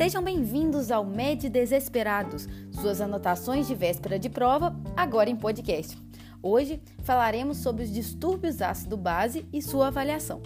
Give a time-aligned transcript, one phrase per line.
[0.00, 5.94] Sejam bem-vindos ao Med Desesperados, suas anotações de véspera de prova, agora em podcast.
[6.42, 10.40] Hoje falaremos sobre os distúrbios ácido-base e sua avaliação.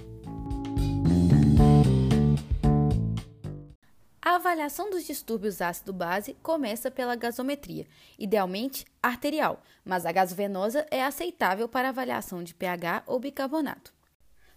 [4.20, 7.86] A avaliação dos distúrbios ácido-base começa pela gasometria,
[8.18, 13.93] idealmente arterial, mas a gasovenosa é aceitável para avaliação de pH ou bicarbonato.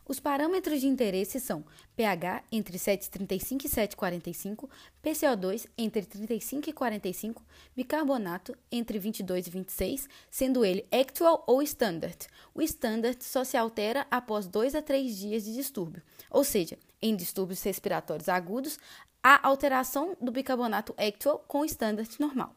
[0.08, 1.66] Os parâmetros de interesse são
[1.96, 4.70] pH entre 7,35 e 7,45,
[5.04, 7.43] PCO2 entre 35 e 45,
[7.75, 12.28] bicarbonato entre 22 e 26, sendo ele actual ou standard.
[12.56, 16.01] O standard só se altera após 2 a 3 dias de distúrbio,
[16.32, 18.79] ou seja, em distúrbios respiratórios agudos,
[19.21, 22.56] há alteração do bicarbonato actual com o standard normal.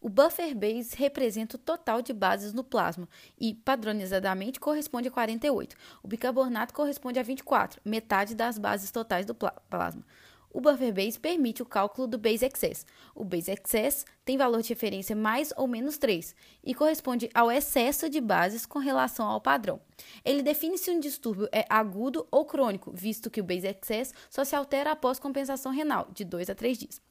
[0.00, 3.06] O buffer base representa o total de bases no plasma
[3.38, 5.76] e, padronizadamente, corresponde a 48.
[6.02, 10.02] O bicarbonato corresponde a 24, metade das bases totais do plasma.
[10.52, 12.86] O buffer base permite o cálculo do base excess.
[13.14, 18.08] O base excess tem valor de referência mais ou menos 3 e corresponde ao excesso
[18.08, 19.80] de bases com relação ao padrão.
[20.24, 24.44] Ele define se um distúrbio é agudo ou crônico, visto que o base excess só
[24.44, 27.09] se altera após compensação renal, de 2 a 3 dias.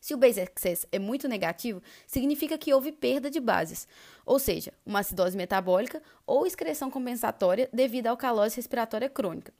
[0.00, 3.86] Se o base excess é muito negativo, significa que houve perda de bases,
[4.24, 9.52] ou seja, uma acidose metabólica ou excreção compensatória devido à alcalose respiratória crônica.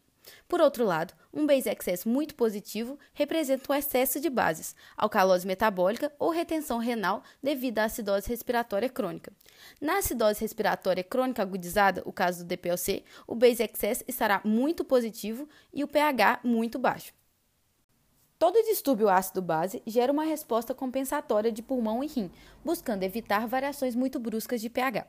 [0.48, 6.12] Por outro lado, um base excess muito positivo representa o excesso de bases, alcalose metabólica
[6.18, 9.32] ou retenção renal devido à acidose respiratória crônica.
[9.80, 15.48] Na acidose respiratória crônica agudizada, o caso do DPLC, o base excess estará muito positivo
[15.72, 17.12] e o pH muito baixo.
[18.40, 22.30] Todo distúrbio ácido-base gera uma resposta compensatória de pulmão e rim,
[22.64, 25.06] buscando evitar variações muito bruscas de pH.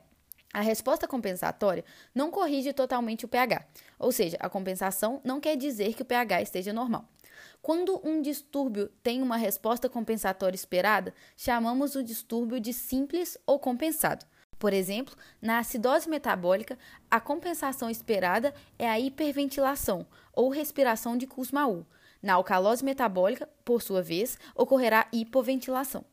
[0.52, 1.82] A resposta compensatória
[2.14, 3.66] não corrige totalmente o pH,
[3.98, 7.08] ou seja, a compensação não quer dizer que o pH esteja normal.
[7.62, 14.26] Quando um distúrbio tem uma resposta compensatória esperada, chamamos o distúrbio de simples ou compensado.
[14.58, 16.78] Por exemplo, na acidose metabólica,
[17.10, 21.86] a compensação esperada é a hiperventilação ou respiração de Kussmaul.
[22.22, 26.04] Na alcalose metabólica, por sua vez, ocorrerá hipoventilação.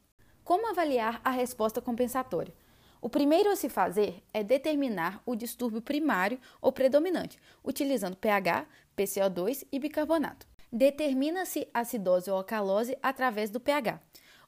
[0.44, 2.52] Como avaliar a resposta compensatória?
[3.00, 8.66] O primeiro a se fazer é determinar o distúrbio primário ou predominante, utilizando pH,
[8.98, 10.48] PCO2 e bicarbonato.
[10.72, 14.02] Determina-se acidose ou alcalose através do pH.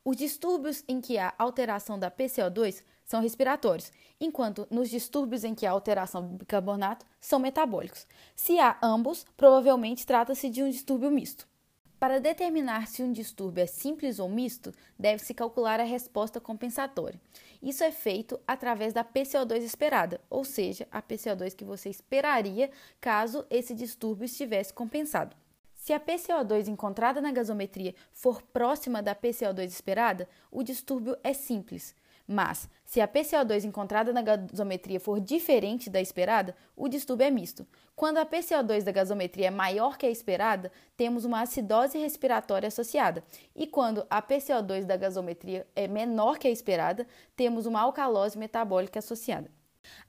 [0.03, 5.67] Os distúrbios em que há alteração da PCO2 são respiratórios, enquanto nos distúrbios em que
[5.67, 8.07] há alteração do bicarbonato são metabólicos.
[8.35, 11.50] Se há ambos, provavelmente trata-se de um distúrbio misto.
[12.01, 17.21] Para determinar se um distúrbio é simples ou misto, deve-se calcular a resposta compensatória.
[17.61, 23.45] Isso é feito através da PCO2 esperada, ou seja, a PCO2 que você esperaria caso
[23.51, 25.35] esse distúrbio estivesse compensado.
[25.75, 31.93] Se a PCO2 encontrada na gasometria for próxima da PCO2 esperada, o distúrbio é simples.
[32.31, 37.67] Mas, se a PCO2 encontrada na gasometria for diferente da esperada, o distúrbio é misto.
[37.93, 43.21] Quando a PCO2 da gasometria é maior que a esperada, temos uma acidose respiratória associada.
[43.53, 47.05] E quando a PCO2 da gasometria é menor que a esperada,
[47.35, 49.51] temos uma alcalose metabólica associada.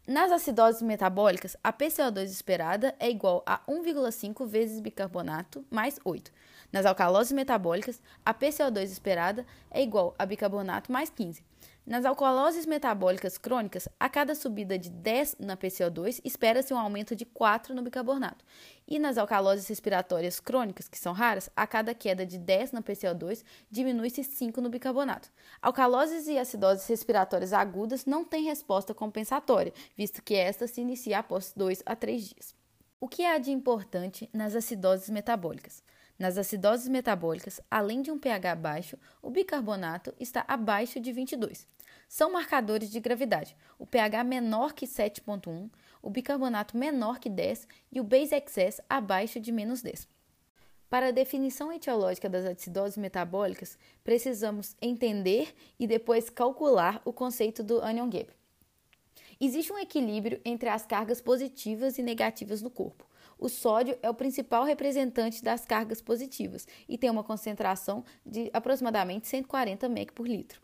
[0.07, 6.31] Nas acidoses metabólicas, a PCO2 esperada é igual a 1,5 vezes bicarbonato mais 8.
[6.71, 11.43] Nas alcaloses metabólicas, a PCO2 esperada é igual a bicarbonato mais 15.
[11.85, 17.25] Nas alcooloses metabólicas crônicas, a cada subida de 10 na PCO2, espera-se um aumento de
[17.25, 18.45] 4 no bicarbonato.
[18.87, 23.43] E nas alcaloses respiratórias crônicas, que são raras, a cada queda de 10 na PCO2,
[23.69, 25.29] diminui-se 5 no bicarbonato.
[25.61, 31.53] Alcaloses e acidoses respiratórias agudas não têm resposta compensatória, visto que esta se inicia após
[31.57, 32.55] 2 a 3 dias.
[33.01, 35.83] O que há de importante nas acidoses metabólicas?
[36.19, 41.67] Nas acidoses metabólicas, além de um pH baixo, o bicarbonato está abaixo de 22.
[42.09, 45.71] São marcadores de gravidade: o pH menor que 7,1,
[46.03, 50.07] o bicarbonato menor que 10 e o base excess abaixo de menos 10.
[50.91, 57.81] Para a definição etiológica das acidoses metabólicas, precisamos entender e depois calcular o conceito do
[57.81, 58.31] onion gap.
[59.41, 63.07] Existe um equilíbrio entre as cargas positivas e negativas no corpo.
[63.39, 69.27] O sódio é o principal representante das cargas positivas e tem uma concentração de aproximadamente
[69.27, 70.61] 140 mEq por litro.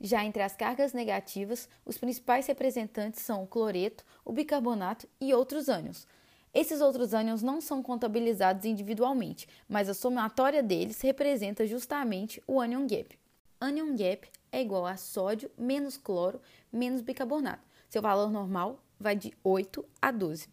[0.00, 5.68] Já entre as cargas negativas, os principais representantes são o cloreto, o bicarbonato e outros
[5.68, 6.06] ânions.
[6.54, 12.86] Esses outros ânions não são contabilizados individualmente, mas a somatória deles representa justamente o anion
[12.86, 13.18] gap.
[13.60, 16.40] Anion gap é igual a sódio menos cloro
[16.72, 17.69] menos bicarbonato.
[17.90, 20.48] Seu valor normal vai de 8 a 12.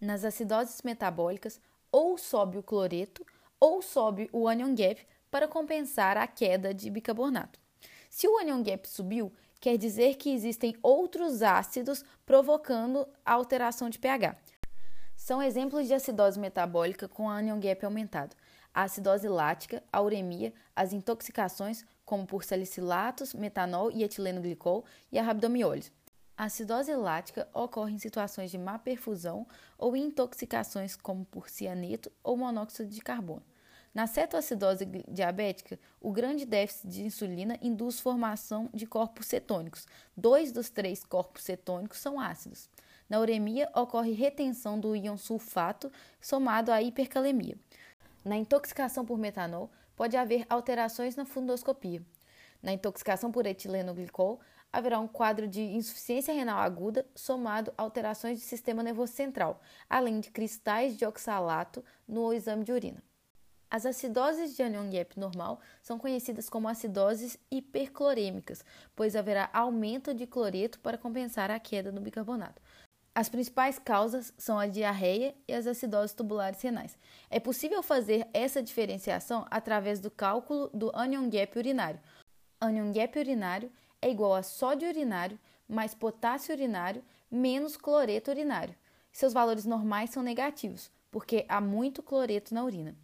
[0.00, 1.60] Nas acidoses metabólicas,
[1.90, 3.26] ou sobe o cloreto
[3.58, 7.58] ou sobe o anion gap para compensar a queda de bicarbonato.
[8.08, 13.98] Se o anion gap subiu, quer dizer que existem outros ácidos provocando a alteração de
[13.98, 14.36] pH.
[15.16, 18.36] São exemplos de acidose metabólica com anion gap aumentado.
[18.72, 25.18] A acidose lática, a uremia, as intoxicações, como por salicilatos, metanol e etileno glicol, e
[25.18, 25.90] a rabdomiólise.
[26.38, 29.46] A acidose lática ocorre em situações de má perfusão
[29.78, 33.42] ou intoxicações como por cianeto ou monóxido de carbono.
[33.94, 39.86] Na cetoacidose diabética, o grande déficit de insulina induz formação de corpos cetônicos.
[40.14, 42.68] Dois dos três corpos cetônicos são ácidos.
[43.08, 45.90] Na uremia, ocorre retenção do íon sulfato
[46.20, 47.56] somado à hipercalemia.
[48.22, 52.02] Na intoxicação por metanol, pode haver alterações na fundoscopia.
[52.62, 54.40] Na intoxicação por etileno glicol,
[54.76, 59.58] haverá um quadro de insuficiência renal aguda somado a alterações do sistema nervoso central,
[59.88, 63.02] além de cristais de oxalato no exame de urina.
[63.70, 68.62] As acidoses de anion gap normal são conhecidas como acidoses hiperclorêmicas,
[68.94, 72.60] pois haverá aumento de cloreto para compensar a queda no bicarbonato.
[73.14, 76.98] As principais causas são a diarreia e as acidoses tubulares renais.
[77.30, 81.98] É possível fazer essa diferenciação através do cálculo do anion gap urinário.
[82.60, 85.38] Anion gap urinário é igual a sódio urinário
[85.68, 88.74] mais potássio urinário menos cloreto urinário.
[89.10, 92.94] Seus valores normais são negativos, porque há muito cloreto na urina.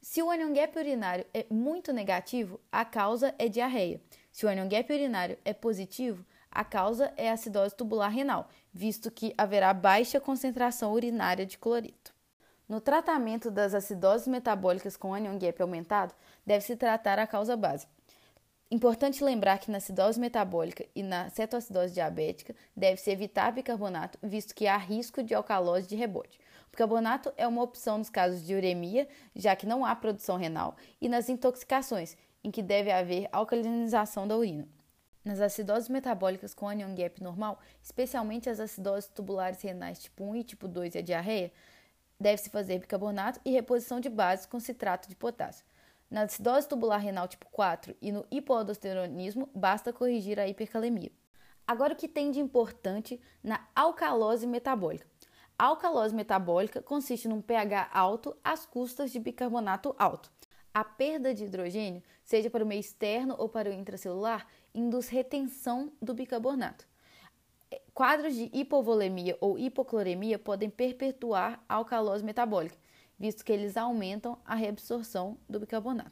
[0.00, 4.00] Se o anion gap urinário é muito negativo, a causa é diarreia.
[4.32, 9.34] Se o anion gap urinário é positivo, a causa é acidose tubular renal, visto que
[9.38, 12.12] haverá baixa concentração urinária de cloreto.
[12.68, 16.14] No tratamento das acidoses metabólicas com anion gap aumentado,
[16.44, 17.86] deve-se tratar a causa base.
[18.72, 24.66] Importante lembrar que na acidose metabólica e na cetoacidose diabética deve-se evitar bicarbonato, visto que
[24.66, 26.40] há risco de alcalose de rebote.
[26.68, 30.74] O bicarbonato é uma opção nos casos de uremia, já que não há produção renal,
[31.02, 34.66] e nas intoxicações, em que deve haver alcalinização da urina.
[35.22, 40.44] Nas acidoses metabólicas com anion gap normal, especialmente as acidoses tubulares renais tipo 1 e
[40.44, 41.52] tipo 2 e a diarreia,
[42.18, 45.66] deve-se fazer bicarbonato e reposição de bases com citrato de potássio.
[46.12, 51.10] Na acidose tubular renal tipo 4 e no hipoaldosteronismo, basta corrigir a hipercalemia.
[51.66, 55.06] Agora, o que tem de importante na alcalose metabólica?
[55.58, 60.30] A alcalose metabólica consiste num pH alto às custas de bicarbonato alto.
[60.74, 65.90] A perda de hidrogênio, seja para o meio externo ou para o intracelular, induz retenção
[66.02, 66.86] do bicarbonato.
[67.94, 72.76] Quadros de hipovolemia ou hipocloremia podem perpetuar a alcalose metabólica,
[73.22, 76.10] visto que eles aumentam a reabsorção do bicarbonato.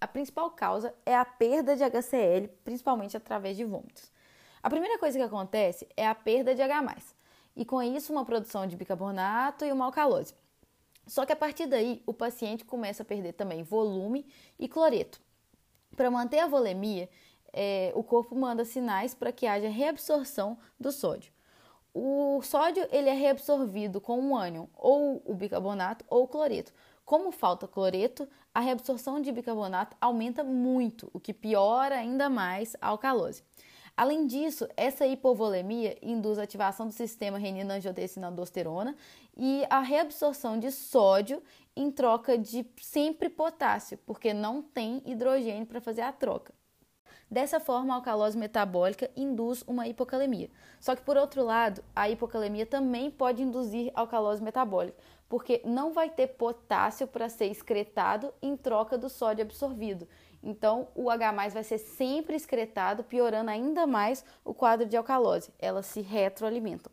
[0.00, 4.10] A principal causa é a perda de HCl, principalmente através de vômitos.
[4.62, 6.96] A primeira coisa que acontece é a perda de H+,
[7.54, 10.32] e com isso uma produção de bicarbonato e uma alcalose.
[11.06, 14.26] Só que a partir daí, o paciente começa a perder também volume
[14.58, 15.20] e cloreto.
[15.94, 17.10] Para manter a volemia,
[17.52, 21.34] é, o corpo manda sinais para que haja reabsorção do sódio.
[21.92, 26.72] O sódio ele é reabsorvido com o ânion, ou o bicarbonato, ou o cloreto.
[27.04, 32.88] Como falta cloreto, a reabsorção de bicarbonato aumenta muito, o que piora ainda mais a
[32.88, 33.42] alcalose.
[33.96, 38.94] Além disso, essa hipovolemia induz a ativação do sistema renina-angiotensina-aldosterona
[39.36, 41.42] e a reabsorção de sódio
[41.76, 46.54] em troca de sempre potássio, porque não tem hidrogênio para fazer a troca.
[47.30, 50.50] Dessa forma, a alcalose metabólica induz uma hipocalemia.
[50.80, 56.10] Só que, por outro lado, a hipocalemia também pode induzir alcalose metabólica, porque não vai
[56.10, 60.08] ter potássio para ser excretado em troca do sódio absorvido.
[60.42, 65.52] Então, o H vai ser sempre excretado, piorando ainda mais o quadro de alcalose.
[65.56, 66.90] Elas se retroalimentam.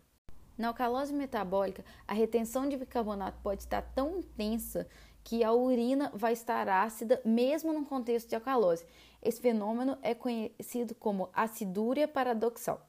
[0.55, 4.87] Na alcalose metabólica, a retenção de bicarbonato pode estar tão intensa
[5.23, 8.85] que a urina vai estar ácida mesmo no contexto de alcalose.
[9.21, 12.85] Esse fenômeno é conhecido como acidúria paradoxal.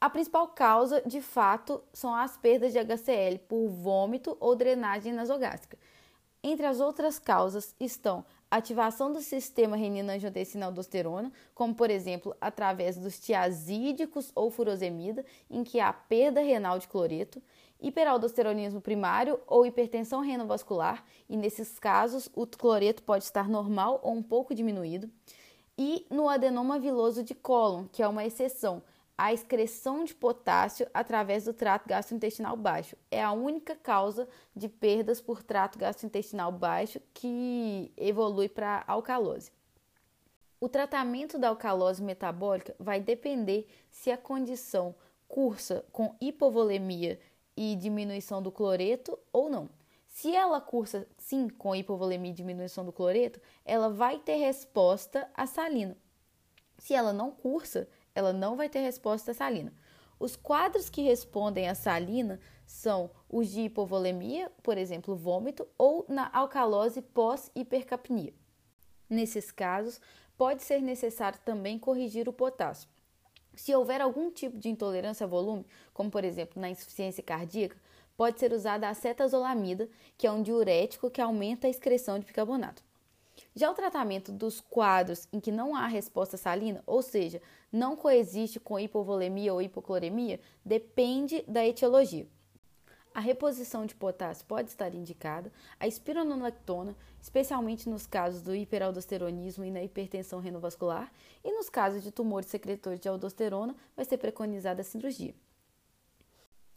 [0.00, 5.76] A principal causa, de fato, são as perdas de HCl por vômito ou drenagem nasogástrica.
[6.40, 14.30] Entre as outras causas estão ativação do sistema renina-angiotensina-aldosterona, como por exemplo através dos tiazídicos
[14.34, 17.42] ou furosemida, em que há perda renal de cloreto,
[17.80, 24.22] hiperaldosteronismo primário ou hipertensão renovascular, e nesses casos o cloreto pode estar normal ou um
[24.22, 25.10] pouco diminuído,
[25.76, 28.82] e no adenoma viloso de cólon, que é uma exceção,
[29.16, 32.96] a excreção de potássio através do trato gastrointestinal baixo.
[33.10, 39.50] É a única causa de perdas por trato gastrointestinal baixo que evolui para alcalose.
[40.60, 44.94] O tratamento da alcalose metabólica vai depender se a condição
[45.28, 47.20] cursa com hipovolemia
[47.58, 49.68] e diminuição do cloreto ou não.
[50.06, 55.44] Se ela cursa sim com hipovolemia e diminuição do cloreto, ela vai ter resposta à
[55.44, 55.96] salina.
[56.78, 59.72] Se ela não cursa, ela não vai ter resposta à salina.
[60.20, 66.30] Os quadros que respondem à salina são os de hipovolemia, por exemplo, vômito, ou na
[66.32, 68.32] alcalose pós-hipercapnia.
[69.10, 70.00] Nesses casos,
[70.36, 72.88] pode ser necessário também corrigir o potássio.
[73.58, 77.76] Se houver algum tipo de intolerância a volume, como por exemplo na insuficiência cardíaca,
[78.16, 82.84] pode ser usada a acetazolamida, que é um diurético que aumenta a excreção de bicarbonato.
[83.56, 88.60] Já o tratamento dos quadros em que não há resposta salina, ou seja, não coexiste
[88.60, 92.28] com hipovolemia ou hipocloremia, depende da etiologia.
[93.18, 99.72] A reposição de potássio pode estar indicada, a espironolactona, especialmente nos casos do hiperaldosteronismo e
[99.72, 101.10] na hipertensão renovascular,
[101.42, 105.34] e nos casos de tumores secretores de aldosterona, vai ser preconizada a cirurgia.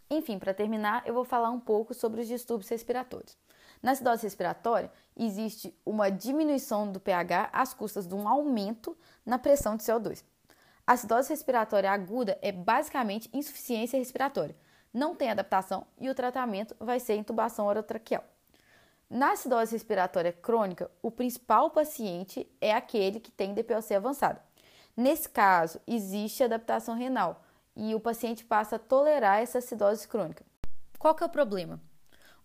[0.10, 3.38] Enfim, para terminar, eu vou falar um pouco sobre os distúrbios respiratórios.
[3.80, 9.78] Na acidose respiratória, existe uma diminuição do pH às custas de um aumento na pressão
[9.78, 10.24] de CO2.
[10.88, 14.56] A acidose respiratória aguda é basicamente insuficiência respiratória
[14.94, 18.24] não tem adaptação e o tratamento vai ser intubação orotraqueal.
[19.10, 24.42] Na acidose respiratória crônica, o principal paciente é aquele que tem DPOC avançada.
[24.96, 27.44] Nesse caso, existe adaptação renal
[27.76, 30.46] e o paciente passa a tolerar essa acidose crônica.
[30.98, 31.82] Qual que é o problema?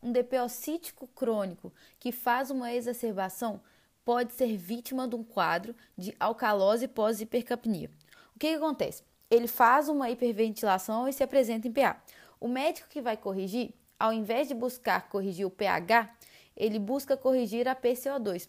[0.03, 3.61] Um DPOcítico crônico que faz uma exacerbação
[4.05, 7.91] pode ser vítima de um quadro de alcalose pós-hipercapnia.
[8.35, 9.03] O que, que acontece?
[9.29, 12.01] Ele faz uma hiperventilação e se apresenta em PA.
[12.47, 16.09] O médico que vai corrigir, ao invés de buscar corrigir o pH,
[16.57, 18.49] ele busca corrigir a PCO2.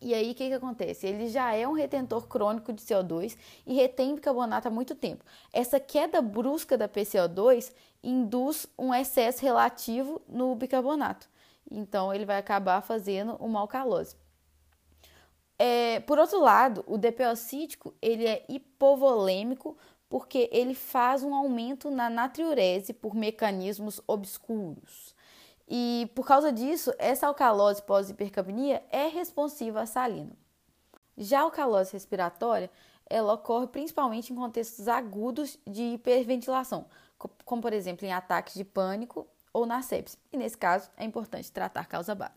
[0.00, 1.06] E aí, o que, que acontece?
[1.06, 5.24] Ele já é um retentor crônico de CO2 e retém bicarbonato há muito tempo.
[5.52, 11.30] Essa queda brusca da PCO2 induz um excesso relativo no bicarbonato.
[11.70, 14.16] Então, ele vai acabar fazendo uma alcalose.
[15.56, 19.78] É, por outro lado, o DPO ele é hipovolêmico
[20.12, 25.14] porque ele faz um aumento na natriurese por mecanismos obscuros.
[25.66, 30.36] E por causa disso, essa alcalose pós-hipercapnia é responsiva à salina.
[31.16, 32.70] Já a alcalose respiratória,
[33.08, 36.84] ela ocorre principalmente em contextos agudos de hiperventilação,
[37.46, 40.18] como por exemplo em ataques de pânico ou na sepse.
[40.30, 42.34] E nesse caso, é importante tratar causa base.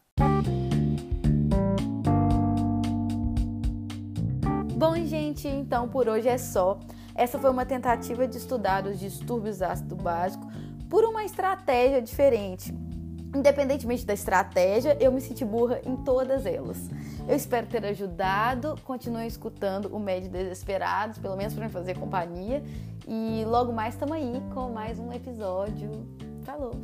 [4.77, 6.79] Bom, gente, então por hoje é só.
[7.15, 10.45] Essa foi uma tentativa de estudar os distúrbios ácido básico
[10.89, 12.73] por uma estratégia diferente.
[13.33, 16.89] Independentemente da estratégia, eu me senti burra em todas elas.
[17.27, 18.75] Eu espero ter ajudado.
[18.83, 22.63] Continuem escutando o Médio Desesperados, pelo menos para me fazer companhia.
[23.07, 25.89] E logo mais estamos aí com mais um episódio.
[26.43, 26.79] Falou!